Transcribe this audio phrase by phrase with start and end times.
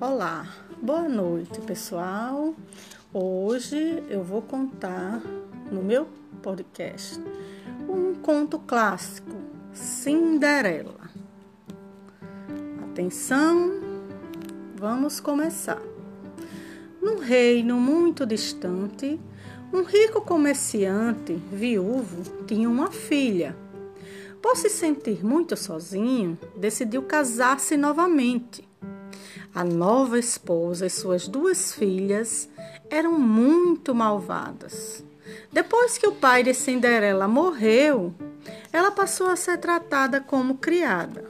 [0.00, 0.46] Olá,
[0.80, 2.54] boa noite pessoal.
[3.12, 5.20] Hoje eu vou contar
[5.72, 6.06] no meu
[6.40, 7.20] podcast
[7.88, 9.34] um conto clássico,
[9.72, 11.10] Cinderela.
[12.84, 13.72] Atenção,
[14.76, 15.82] vamos começar.
[17.02, 19.20] Num reino muito distante,
[19.72, 23.56] um rico comerciante viúvo tinha uma filha.
[24.40, 28.67] Por se sentir muito sozinho, decidiu casar-se novamente
[29.58, 32.48] a nova esposa e suas duas filhas
[32.88, 35.04] eram muito malvadas.
[35.52, 38.14] Depois que o pai de Cinderela morreu,
[38.72, 41.24] ela passou a ser tratada como criada.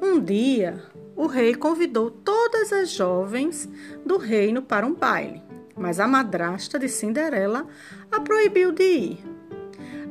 [0.00, 0.80] Um dia,
[1.16, 3.68] o rei convidou todas as jovens
[4.06, 5.42] do reino para um baile,
[5.76, 7.66] mas a madrasta de Cinderela
[8.12, 9.24] a proibiu de ir.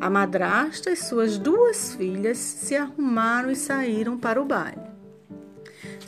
[0.02, 4.88] A madrasta e suas duas filhas se arrumaram e saíram para o baile.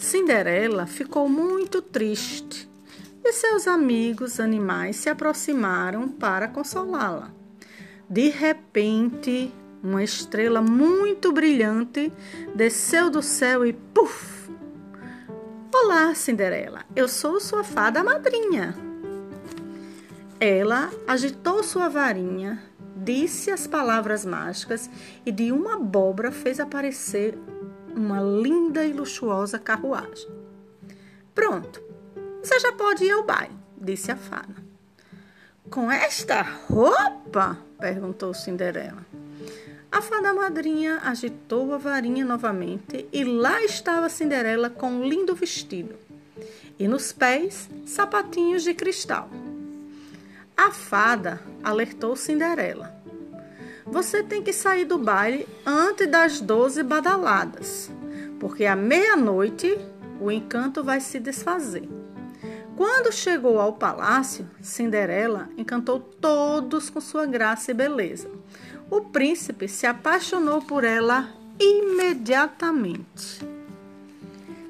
[0.01, 2.67] Cinderela ficou muito triste
[3.23, 7.31] e seus amigos animais se aproximaram para consolá-la.
[8.09, 12.11] De repente, uma estrela muito brilhante
[12.55, 14.49] desceu do céu e puf!
[15.71, 18.75] Olá, Cinderela, eu sou sua fada madrinha.
[20.39, 22.59] Ela agitou sua varinha,
[22.95, 24.89] disse as palavras mágicas
[25.23, 27.37] e de uma abóbora fez aparecer
[27.95, 30.29] uma linda e luxuosa carruagem.
[31.33, 31.81] Pronto,
[32.41, 34.55] você já pode ir ao baile, disse a fada.
[35.69, 37.57] Com esta roupa?
[37.79, 39.05] perguntou Cinderela.
[39.91, 45.95] A fada madrinha agitou a varinha novamente e lá estava Cinderela com um lindo vestido
[46.79, 49.29] e nos pés sapatinhos de cristal.
[50.55, 53.00] A fada alertou Cinderela.
[53.85, 57.91] Você tem que sair do baile antes das 12 badaladas,
[58.39, 59.77] porque à meia-noite
[60.19, 61.89] o encanto vai se desfazer.
[62.77, 68.29] Quando chegou ao palácio, Cinderela encantou todos com sua graça e beleza.
[68.89, 71.29] O príncipe se apaixonou por ela
[71.59, 73.45] imediatamente.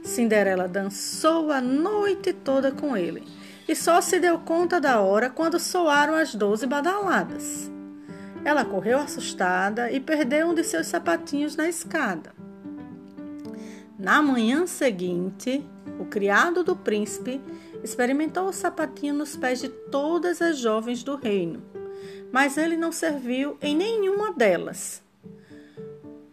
[0.04, 3.24] Cinderela dançou a noite toda com ele
[3.68, 7.72] e só se deu conta da hora quando soaram as doze badaladas.
[8.44, 12.34] Ela correu assustada e perdeu um de seus sapatinhos na escada.
[14.00, 15.64] Na manhã seguinte,
[16.00, 17.40] o criado do príncipe
[17.84, 21.62] experimentou o sapatinho nos pés de todas as jovens do reino,
[22.32, 25.04] mas ele não serviu em nenhuma delas.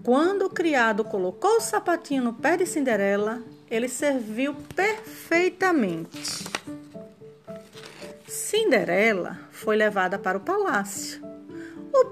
[0.03, 6.45] Quando o criado colocou o sapatinho no pé de Cinderela, ele serviu perfeitamente.
[8.27, 11.28] Cinderela foi levada para o palácio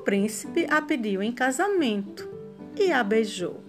[0.07, 2.31] príncipe a pediu em casamento
[2.79, 3.61] e a beijou.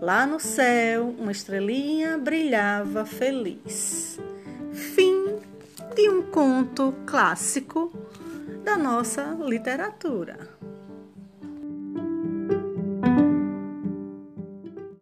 [0.00, 4.20] Lá no céu, uma estrelinha brilhava feliz.
[4.72, 5.40] Fim
[5.96, 7.92] de um conto clássico
[8.62, 10.38] da nossa literatura.